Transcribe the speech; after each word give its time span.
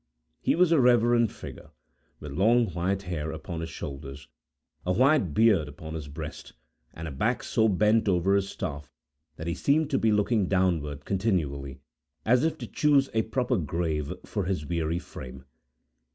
He 0.41 0.55
was 0.55 0.71
a 0.71 0.79
reverend 0.79 1.31
figure, 1.31 1.69
with 2.19 2.31
long, 2.31 2.69
white 2.73 3.03
hair 3.03 3.31
upon 3.31 3.61
his 3.61 3.69
shoulders, 3.69 4.27
a 4.83 4.91
white 4.91 5.35
beard 5.35 5.67
upon 5.67 5.93
his 5.93 6.07
breast, 6.07 6.53
and 6.91 7.07
a 7.07 7.11
back 7.11 7.43
so 7.43 7.67
bent 7.67 8.09
over 8.09 8.33
his 8.33 8.49
staff, 8.49 8.89
that 9.35 9.45
he 9.45 9.53
seemed 9.53 9.91
to 9.91 9.99
be 9.99 10.11
looking 10.11 10.47
downward, 10.47 11.05
continually, 11.05 11.81
as 12.25 12.43
if 12.43 12.57
to 12.57 12.65
choose 12.65 13.11
a 13.13 13.21
proper 13.21 13.57
grave 13.57 14.11
for 14.25 14.45
his 14.45 14.65
weary 14.65 14.97
frame. 14.97 15.45